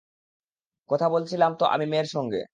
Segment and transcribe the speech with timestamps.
[0.89, 2.41] কথা বলছিলাম তো আমি মেয়ের সঙ্গে।